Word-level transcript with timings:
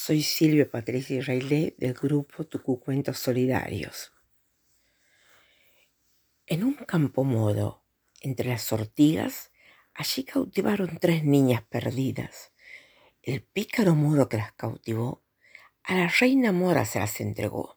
Soy 0.00 0.22
Silvia 0.22 0.70
Patricia 0.70 1.18
Israelé 1.18 1.74
del 1.76 1.92
grupo 1.92 2.44
Tucu 2.44 2.78
Cuentos 2.78 3.18
Solidarios. 3.18 4.12
En 6.46 6.62
un 6.62 6.74
campo 6.74 7.24
modo, 7.24 7.82
entre 8.20 8.48
las 8.48 8.72
ortigas, 8.72 9.50
allí 9.92 10.22
cautivaron 10.22 10.98
tres 11.00 11.24
niñas 11.24 11.62
perdidas. 11.62 12.52
El 13.22 13.42
pícaro 13.42 13.96
moro 13.96 14.28
que 14.28 14.36
las 14.36 14.52
cautivó, 14.52 15.24
a 15.82 15.96
la 15.96 16.06
reina 16.06 16.52
mora 16.52 16.84
se 16.84 17.00
las 17.00 17.20
entregó. 17.20 17.76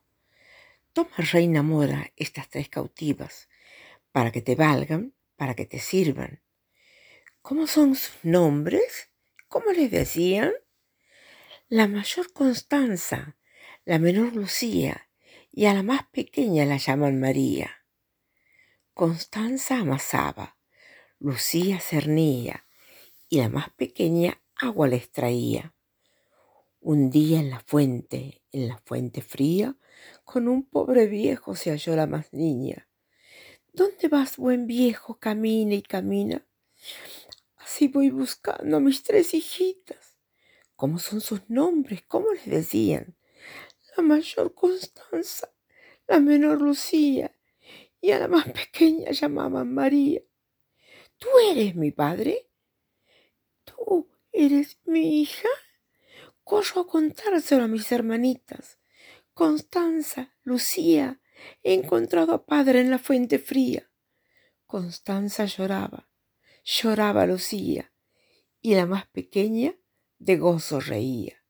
Toma, 0.93 1.17
reina 1.17 1.63
mora, 1.63 2.13
estas 2.17 2.49
tres 2.49 2.69
cautivas, 2.69 3.49
para 4.11 4.31
que 4.31 4.43
te 4.43 4.53
valgan, 4.53 5.15
para 5.38 5.55
que 5.55 5.65
te 5.65 5.79
sirvan. 5.79 6.39
¿Cómo 7.41 7.65
son 7.65 7.95
sus 7.95 8.13
nombres? 8.23 9.09
¿Cómo 9.47 9.71
les 9.71 9.89
decían? 9.89 10.53
La 11.73 11.88
mayor 11.88 12.34
Constanza, 12.34 13.38
la 13.85 13.98
menor 13.98 14.35
Lucía, 14.35 15.07
y 15.53 15.67
a 15.67 15.73
la 15.73 15.84
más 15.84 16.05
pequeña 16.12 16.66
la 16.66 16.75
llaman 16.75 17.17
María. 17.17 17.71
Constanza 18.93 19.77
amasaba, 19.77 20.57
Lucía 21.17 21.79
cernía, 21.79 22.65
y 23.29 23.38
la 23.38 23.48
más 23.48 23.70
pequeña 23.70 24.41
agua 24.53 24.89
les 24.89 25.13
traía. 25.13 25.73
Un 26.81 27.09
día 27.09 27.39
en 27.39 27.49
la 27.49 27.62
fuente, 27.62 28.43
en 28.51 28.67
la 28.67 28.77
fuente 28.79 29.21
fría, 29.21 29.77
con 30.26 30.49
un 30.49 30.65
pobre 30.65 31.07
viejo 31.07 31.55
se 31.55 31.70
halló 31.70 31.95
la 31.95 32.05
más 32.05 32.34
niña. 32.34 32.90
¿Dónde 33.71 34.09
vas, 34.09 34.35
buen 34.35 34.67
viejo? 34.67 35.20
Camina 35.20 35.76
y 35.76 35.84
camina. 35.84 36.45
Así 37.55 37.88
voy 37.88 38.09
buscando 38.09 38.76
a 38.76 38.81
mis 38.81 39.03
tres 39.03 39.34
hijitas. 39.34 40.10
¿Cómo 40.81 40.98
son 40.98 41.21
sus 41.21 41.48
nombres? 41.48 42.02
¿Cómo 42.08 42.34
les 42.34 42.48
decían? 42.48 43.16
La 43.95 44.02
mayor 44.02 44.55
Constanza, 44.55 45.54
la 46.07 46.20
menor 46.20 46.60
Lucía 46.60 47.37
y 48.01 48.10
a 48.10 48.18
la 48.18 48.27
más 48.27 48.49
pequeña 48.51 49.12
llamaban 49.12 49.71
María. 49.71 50.24
¿Tú 51.20 51.27
eres 51.52 51.76
mi 51.76 51.91
padre? 51.91 52.49
¿Tú 53.63 54.09
eres 54.32 54.79
mi 54.85 55.21
hija? 55.21 55.49
Corro 56.43 56.82
a 56.82 56.87
contárselo 56.87 57.65
a 57.65 57.68
mis 57.68 57.91
hermanitas. 57.91 58.79
Constanza, 59.35 60.35
Lucía, 60.41 61.21
he 61.62 61.76
encontrado 61.76 62.34
a 62.34 62.43
padre 62.43 62.82
en 62.82 62.90
la 62.90 62.98
fuente 62.98 63.37
fría. 63.37 63.87
Constanza 64.66 65.46
lloraba, 65.46 66.09
lloraba 66.63 67.28
Lucía, 67.28 67.94
y 68.62 68.74
la 68.74 68.88
más 68.88 69.06
pequeña 69.06 69.75
de 70.22 70.38
gozo 70.38 70.80
reía. 70.80 71.41